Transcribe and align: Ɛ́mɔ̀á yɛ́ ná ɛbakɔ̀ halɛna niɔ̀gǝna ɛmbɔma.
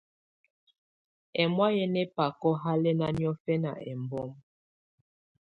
Ɛ́mɔ̀á 1.41 1.67
yɛ́ 1.77 1.91
ná 1.93 1.99
ɛbakɔ̀ 2.05 2.53
halɛna 2.61 3.05
niɔ̀gǝna 3.17 3.71
ɛmbɔma. 3.89 4.37